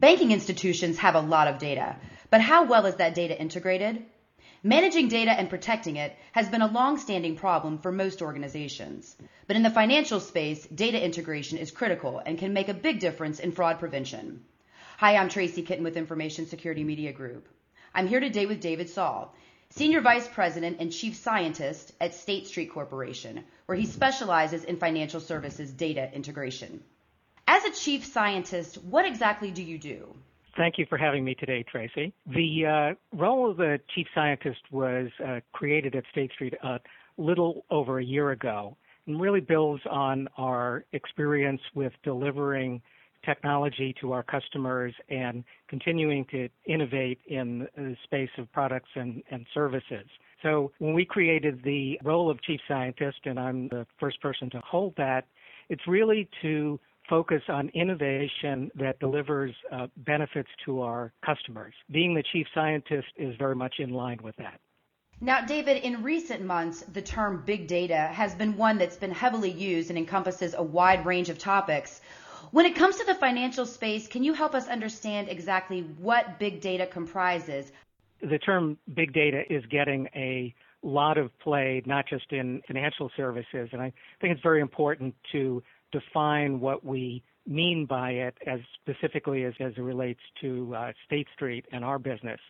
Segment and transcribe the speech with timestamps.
[0.00, 1.94] Banking institutions have a lot of data,
[2.30, 4.02] but how well is that data integrated?
[4.62, 9.14] Managing data and protecting it has been a long-standing problem for most organizations.
[9.46, 13.40] But in the financial space, data integration is critical and can make a big difference
[13.40, 14.42] in fraud prevention.
[14.96, 17.46] Hi, I'm Tracy Kitten with Information Security Media Group.
[17.94, 19.34] I'm here today with David Saul,
[19.68, 25.20] Senior Vice President and Chief Scientist at State Street Corporation, where he specializes in financial
[25.20, 26.82] services data integration.
[27.52, 30.14] As a chief scientist, what exactly do you do?
[30.56, 32.14] Thank you for having me today, Tracy.
[32.24, 36.78] The uh, role of the chief scientist was uh, created at State Street a
[37.16, 38.76] little over a year ago
[39.08, 42.80] and really builds on our experience with delivering
[43.24, 49.44] technology to our customers and continuing to innovate in the space of products and, and
[49.52, 50.06] services.
[50.44, 54.60] So when we created the role of chief scientist, and I'm the first person to
[54.60, 55.26] hold that,
[55.68, 56.78] it's really to
[57.10, 61.74] focus on innovation that delivers uh, benefits to our customers.
[61.90, 64.60] Being the chief scientist is very much in line with that.
[65.20, 69.50] Now, David, in recent months, the term big data has been one that's been heavily
[69.50, 72.00] used and encompasses a wide range of topics.
[72.52, 76.62] When it comes to the financial space, can you help us understand exactly what big
[76.62, 77.70] data comprises?
[78.22, 83.68] The term big data is getting a lot of play, not just in financial services,
[83.72, 89.44] and I think it's very important to define what we mean by it as specifically
[89.44, 92.40] as, as it relates to uh, State Street and our business.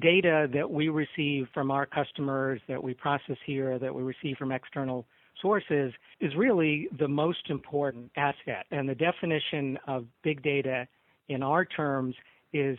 [0.00, 4.52] Data that we receive from our customers, that we process here, that we receive from
[4.52, 5.06] external
[5.40, 8.66] sources is really the most important asset.
[8.70, 10.86] And the definition of big data
[11.28, 12.14] in our terms
[12.52, 12.78] is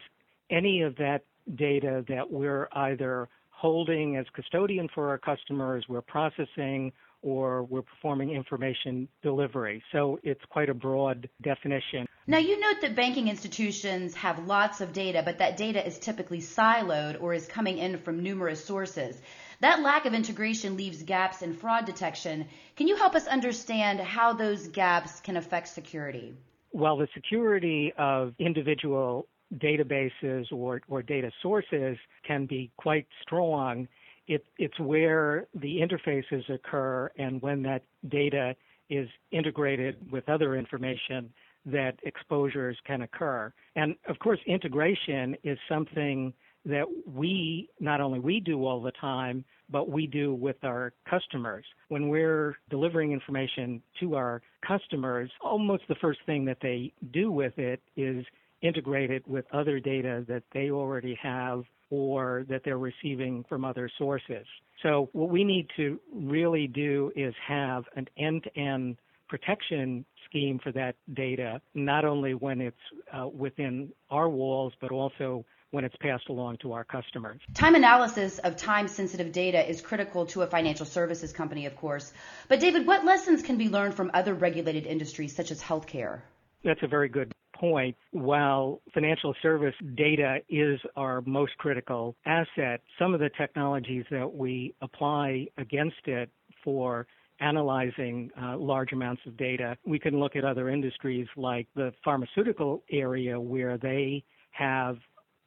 [0.49, 1.23] any of that
[1.55, 6.91] data that we're either holding as custodian for our customers, we're processing,
[7.21, 9.83] or we're performing information delivery.
[9.91, 12.07] So it's quite a broad definition.
[12.27, 16.39] Now, you note that banking institutions have lots of data, but that data is typically
[16.39, 19.19] siloed or is coming in from numerous sources.
[19.59, 22.47] That lack of integration leaves gaps in fraud detection.
[22.75, 26.33] Can you help us understand how those gaps can affect security?
[26.73, 33.87] Well, the security of individual databases or, or data sources can be quite strong
[34.31, 38.55] it, it's where the interfaces occur and when that data
[38.89, 41.31] is integrated with other information
[41.65, 43.51] that exposures can occur.
[43.75, 46.33] And of course, integration is something
[46.65, 51.65] that we, not only we do all the time, but we do with our customers.
[51.89, 57.57] When we're delivering information to our customers, almost the first thing that they do with
[57.57, 58.25] it is
[58.61, 63.89] integrate it with other data that they already have or that they're receiving from other
[63.97, 64.45] sources.
[64.81, 70.95] So what we need to really do is have an end-to-end protection scheme for that
[71.13, 72.77] data, not only when it's
[73.13, 77.39] uh, within our walls, but also when it's passed along to our customers.
[77.53, 82.11] Time analysis of time sensitive data is critical to a financial services company, of course.
[82.49, 86.21] But, David, what lessons can be learned from other regulated industries such as healthcare?
[86.63, 87.30] That's a very good
[87.61, 94.33] point, while financial service data is our most critical asset, some of the technologies that
[94.33, 96.29] we apply against it
[96.63, 97.05] for
[97.39, 99.77] analyzing uh, large amounts of data.
[99.85, 104.97] We can look at other industries like the pharmaceutical area where they have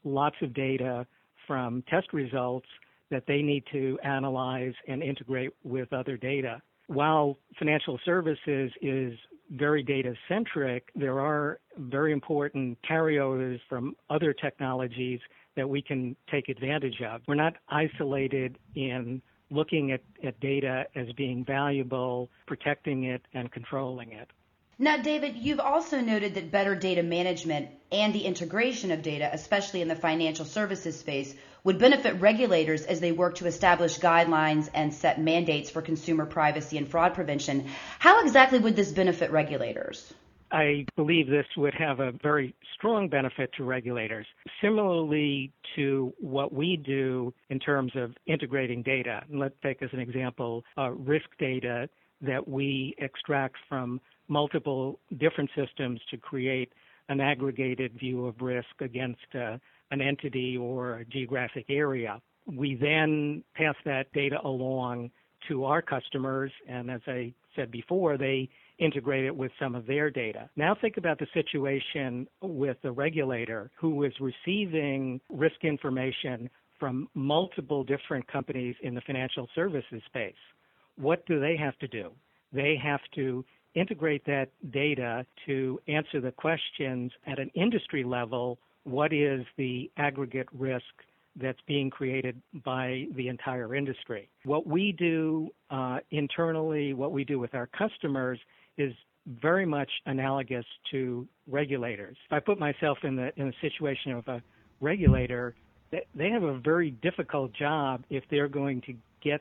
[0.05, 1.07] lots of data
[1.47, 2.69] from test results
[3.11, 6.63] that they need to analyze and integrate with other data.
[6.87, 9.15] While financial services is
[9.51, 15.21] very data centric, there are very important carryovers from other technologies
[15.57, 17.21] that we can take advantage of.
[17.27, 24.13] We're not isolated in looking at, at data as being valuable, protecting it, and controlling
[24.13, 24.29] it.
[24.79, 29.83] Now, David, you've also noted that better data management and the integration of data, especially
[29.83, 34.93] in the financial services space, would benefit regulators as they work to establish guidelines and
[34.93, 37.67] set mandates for consumer privacy and fraud prevention.
[37.99, 40.13] How exactly would this benefit regulators?
[40.53, 44.27] I believe this would have a very strong benefit to regulators.
[44.63, 50.63] Similarly to what we do in terms of integrating data, let's take as an example
[50.79, 51.89] uh, risk data
[52.21, 56.73] that we extract from multiple different systems to create
[57.09, 59.59] an aggregated view of risk against uh,
[59.91, 62.21] an entity or a geographic area.
[62.47, 65.11] We then pass that data along
[65.49, 68.49] to our customers, and as I said before, they
[68.79, 70.49] integrate it with some of their data.
[70.57, 77.85] Now think about the situation with the regulator who is receiving risk information from multiple
[77.85, 80.35] different companies in the financial services space.
[80.97, 82.11] What do they have to do?
[82.53, 89.13] They have to integrate that data to answer the questions at an industry level what
[89.13, 90.85] is the aggregate risk
[91.37, 94.29] that's being created by the entire industry.
[94.45, 98.39] What we do uh, internally, what we do with our customers
[98.79, 98.93] is
[99.27, 102.17] very much analogous to regulators.
[102.27, 104.43] If I put myself in the in the situation of a
[104.81, 105.55] regulator,
[105.91, 109.41] they have a very difficult job if they're going to get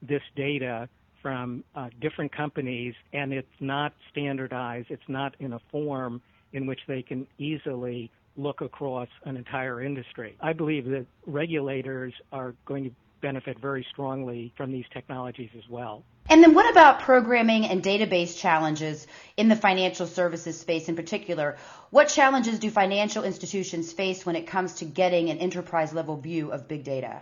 [0.00, 0.88] this data
[1.26, 6.78] from uh, different companies and it's not standardized, it's not in a form in which
[6.86, 10.36] they can easily look across an entire industry.
[10.40, 12.90] I believe that regulators are going to
[13.22, 16.04] benefit very strongly from these technologies as well.
[16.30, 19.04] And then what about programming and database challenges
[19.36, 21.56] in the financial services space in particular?
[21.90, 26.52] What challenges do financial institutions face when it comes to getting an enterprise level view
[26.52, 27.20] of big data?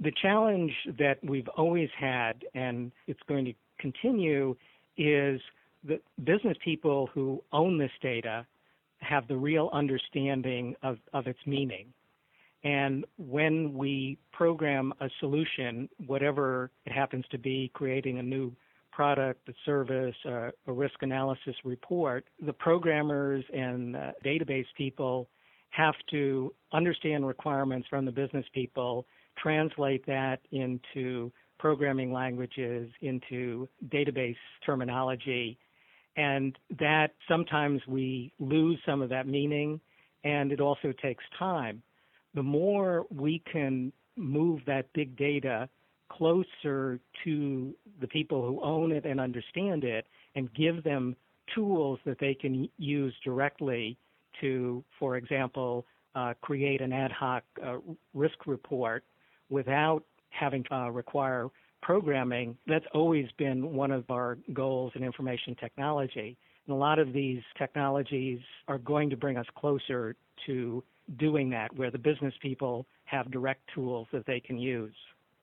[0.00, 4.56] The challenge that we've always had, and it's going to continue,
[4.96, 5.40] is
[5.84, 8.46] that business people who own this data
[8.98, 11.92] have the real understanding of, of its meaning.
[12.64, 18.52] And when we program a solution, whatever it happens to be, creating a new
[18.90, 25.28] product, a service, a, a risk analysis report, the programmers and uh, database people
[25.70, 29.04] have to understand requirements from the business people,
[29.36, 35.58] translate that into programming languages, into database terminology,
[36.16, 39.80] and that sometimes we lose some of that meaning
[40.24, 41.82] and it also takes time.
[42.34, 45.68] The more we can move that big data
[46.10, 51.16] closer to the people who own it and understand it and give them
[51.54, 53.96] tools that they can use directly
[54.40, 55.84] to, for example,
[56.14, 57.76] uh, create an ad hoc uh,
[58.14, 59.04] risk report
[59.50, 61.48] without having to uh, require
[61.82, 66.36] programming, that's always been one of our goals in information technology.
[66.66, 70.82] And a lot of these technologies are going to bring us closer to
[71.18, 74.94] doing that, where the business people have direct tools that they can use.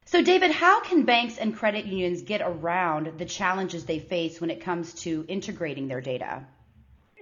[0.06, 4.50] So, David, how can banks and credit unions get around the challenges they face when
[4.50, 6.44] it comes to integrating their data?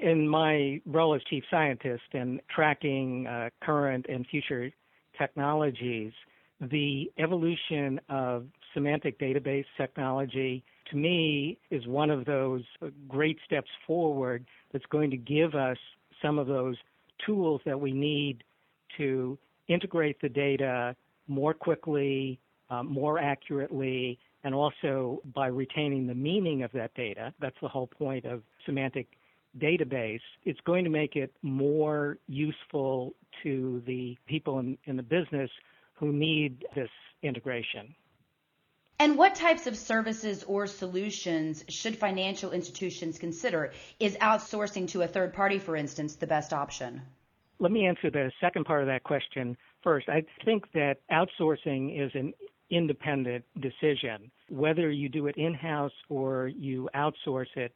[0.02, 4.72] In my role as chief scientist and tracking uh, current and future
[5.18, 6.14] technologies,
[6.62, 12.64] the evolution of semantic database technology to me is one of those
[13.08, 15.78] great steps forward that's going to give us
[16.22, 16.76] some of those
[17.26, 18.44] tools that we need
[18.98, 20.96] to integrate the data
[21.28, 22.40] more quickly,
[22.70, 27.34] uh, more accurately, and also by retaining the meaning of that data.
[27.40, 29.08] That's the whole point of semantic
[29.60, 30.22] database.
[30.44, 33.14] It's going to make it more useful
[33.44, 35.50] to the people in, in the business
[36.00, 36.90] who need this
[37.22, 37.94] integration.
[39.02, 43.72] And what types of services or solutions should financial institutions consider?
[44.00, 47.02] Is outsourcing to a third party, for instance, the best option?
[47.60, 50.10] Let me answer the second part of that question first.
[50.10, 52.34] I think that outsourcing is an
[52.70, 54.32] independent decision.
[54.50, 57.74] Whether you do it in house or you outsource it,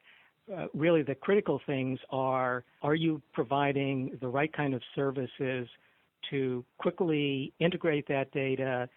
[0.53, 5.69] uh, really the critical things are are you providing the right kind of services
[6.29, 8.89] to quickly integrate that data,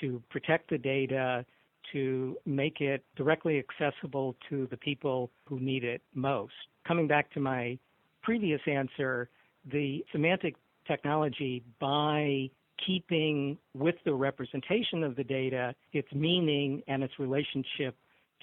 [0.00, 1.44] to protect the data,
[1.92, 6.52] to make it directly accessible to the people who need it most.
[6.86, 7.78] Coming back to my
[8.22, 9.28] previous answer,
[9.70, 10.56] the semantic
[10.86, 12.50] technology by
[12.86, 17.94] keeping with the representation of the data its meaning and its relationship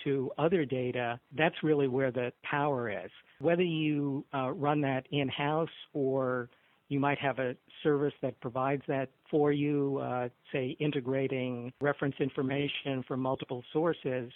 [0.04, 3.10] to other data, that's really where the power is.
[3.40, 6.50] Whether you uh, run that in house or
[6.90, 13.04] you might have a service that provides that for you, uh, say integrating reference information
[13.08, 14.32] from multiple sources,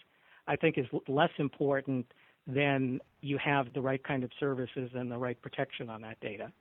[0.48, 2.06] I think is less important
[2.48, 6.52] than you have the right kind of services and the right protection on that data.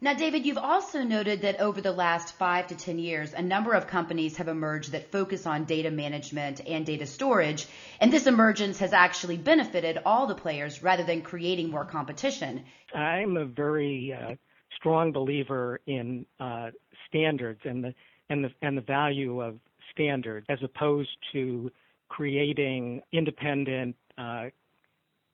[0.00, 3.72] Now, David, you've also noted that over the last five to 10 years, a number
[3.72, 7.66] of companies have emerged that focus on data management and data storage,
[8.00, 12.64] and this emergence has actually benefited all the players rather than creating more competition.
[12.94, 14.36] I'm a very uh,
[14.76, 16.70] strong believer in uh,
[17.08, 17.94] standards and the
[18.30, 19.58] and the and the value of
[19.92, 21.70] standards as opposed to
[22.08, 24.46] creating independent uh,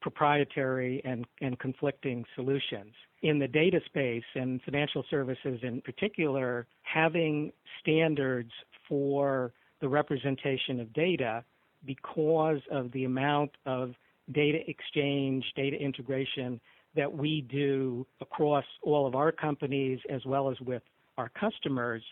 [0.04, 2.92] proprietary and, and conflicting solutions.
[3.22, 8.50] In the data space and financial services in particular, having standards
[8.86, 11.42] for the representation of data
[11.86, 13.94] because of the amount of
[14.32, 16.60] data exchange, data integration
[16.96, 20.82] that we do across all of our companies as well as with
[21.18, 22.02] our customers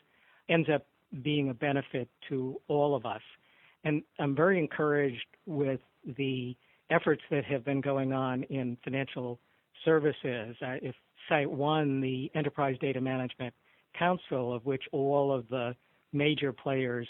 [0.48, 0.86] ends up
[1.22, 3.20] being a benefit to all of us.
[3.84, 5.80] And I'm very encouraged with
[6.16, 6.56] the
[6.90, 9.38] efforts that have been going on in financial
[9.84, 10.56] services.
[10.62, 10.94] Uh, if
[11.28, 13.54] cite one, the Enterprise Data Management
[13.98, 15.74] Council, of which all of the
[16.12, 17.08] major players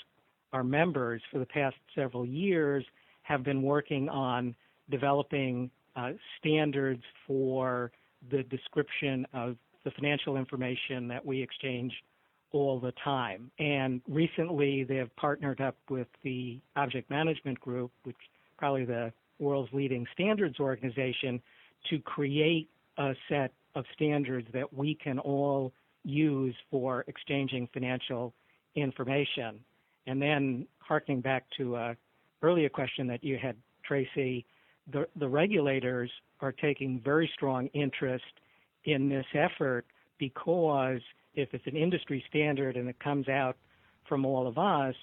[0.52, 2.84] are members for the past several years,
[3.22, 4.54] have been working on
[4.90, 7.92] developing Uh, standards for
[8.30, 11.92] the description of the financial information that we exchange
[12.52, 13.50] all the time.
[13.58, 19.12] And recently they have partnered up with the Object Management Group, which is probably the
[19.38, 21.42] world's leading standards organization,
[21.90, 25.72] to create a set of standards that we can all
[26.04, 28.32] use for exchanging financial
[28.76, 29.60] information.
[30.06, 31.96] And then harking back to a
[32.42, 34.46] earlier question that you had, Tracy,
[34.90, 36.10] the, the regulators
[36.40, 38.24] are taking very strong interest
[38.84, 39.84] in this effort
[40.18, 41.00] because
[41.34, 43.56] if it's an industry standard and it comes out
[44.08, 44.94] from all of us,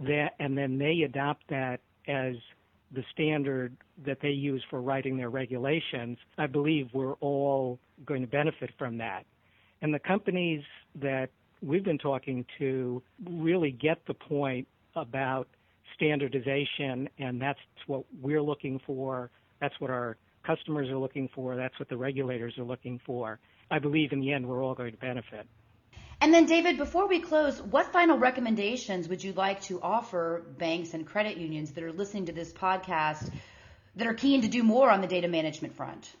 [0.00, 2.34] that and then they adopt that as
[2.92, 8.26] the standard that they use for writing their regulations, I believe we're all going to
[8.26, 9.24] benefit from that.
[9.82, 10.62] And the companies
[10.96, 11.30] that
[11.62, 15.48] we've been talking to really get the point about
[15.94, 19.30] standardization, and that's what we're looking for.
[19.60, 20.16] That's what our
[20.46, 21.56] customers are looking for.
[21.56, 23.38] That's what the regulators are looking for.
[23.70, 25.46] I believe in the end we're all going to benefit.
[26.22, 30.92] And then, David, before we close, what final recommendations would you like to offer banks
[30.92, 33.32] and credit unions that are listening to this podcast
[33.96, 36.14] that are keen to do more on the data management front?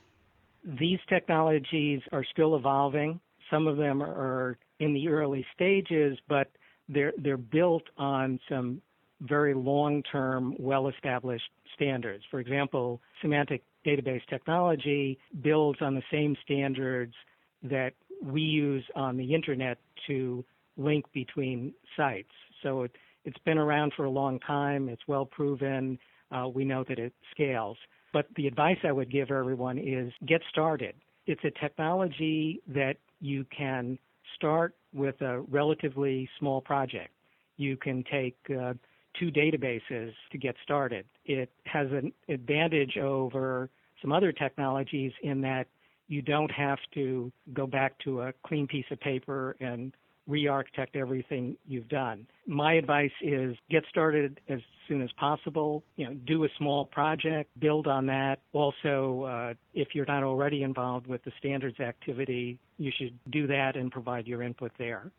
[0.64, 3.20] These technologies are still evolving.
[3.50, 6.48] Some of them are in the early stages, but
[6.88, 8.80] they're they're built on some
[9.20, 12.24] very long-term, well-established standards.
[12.30, 17.14] For example, semantic database technology builds on the same standards
[17.62, 20.44] that we use on the internet to
[20.76, 22.30] link between sites.
[22.62, 22.92] So it,
[23.24, 24.88] has been around for a long time.
[24.88, 25.98] It's well proven.
[26.32, 27.76] Uh, we know that it scales.
[28.14, 30.94] But the advice I would give everyone is get started.
[31.26, 33.98] It's a technology that you can
[34.36, 37.10] start with a relatively small project.
[37.56, 38.72] You can take uh,
[39.18, 41.06] two databases to get started.
[41.24, 45.66] It has an advantage over some other technologies in that
[46.08, 49.92] you don't have to go back to a clean piece of paper and
[50.26, 52.26] re-architect everything you've done.
[52.46, 55.82] My advice is get started as soon as possible.
[55.96, 58.40] You know, do a small project, build on that.
[58.52, 63.76] Also, uh, if you're not already involved with the standards activity, you should do that
[63.76, 65.10] and provide your input there.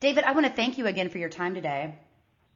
[0.00, 1.94] David, I want to thank you again for your time today.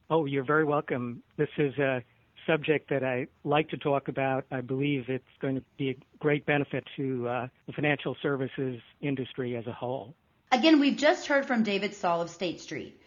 [0.09, 1.23] Oh, you're very welcome.
[1.37, 2.03] This is a
[2.45, 4.45] subject that I like to talk about.
[4.51, 9.55] I believe it's going to be a great benefit to uh, the financial services industry
[9.57, 10.13] as a whole.
[10.51, 13.01] Again, we've just heard from David Saul of State Street.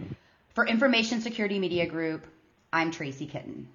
[0.54, 2.26] For Information Security Media Group,
[2.72, 3.68] I'm Tracy Kitten.